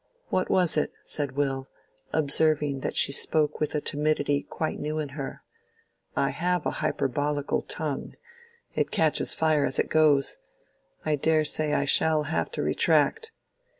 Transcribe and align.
"What 0.29 0.49
was 0.49 0.77
it?" 0.77 0.93
said 1.03 1.33
Will, 1.33 1.69
observing 2.11 2.79
that 2.79 2.95
she 2.95 3.11
spoke 3.11 3.59
with 3.59 3.75
a 3.75 3.81
timidity 3.81 4.41
quite 4.41 4.79
new 4.79 4.97
in 4.97 5.09
her. 5.09 5.43
"I 6.15 6.31
have 6.31 6.65
a 6.65 6.71
hyperbolical 6.81 7.61
tongue: 7.61 8.15
it 8.73 8.89
catches 8.89 9.35
fire 9.35 9.63
as 9.63 9.77
it 9.77 9.89
goes. 9.91 10.37
I 11.05 11.17
dare 11.17 11.45
say 11.45 11.75
I 11.75 11.85
shall 11.85 12.23
have 12.23 12.49
to 12.53 12.63
retract." 12.63 13.31